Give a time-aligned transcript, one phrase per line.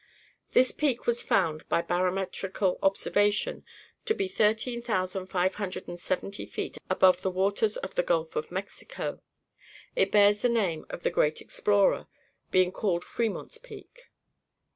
[0.53, 3.63] '"This peak was found, by barometrical observation,
[4.05, 8.35] to be thirteen thousand five hundred and seventy feet above the waters of the Gulf
[8.35, 9.21] of Mexico.
[9.95, 12.07] It bears the name of the Great Explorer,
[12.49, 14.09] being called Fremont's Peak.